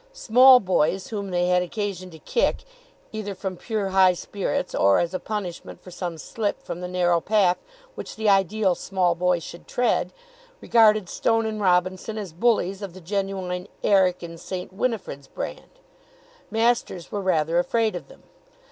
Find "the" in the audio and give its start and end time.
6.81-6.87, 8.15-8.27, 12.95-12.99